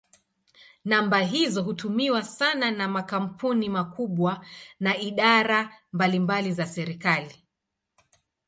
[0.85, 4.45] Namba hizo hutumiwa sana na makampuni makubwa
[4.79, 7.43] na idara mbalimbali za serikali.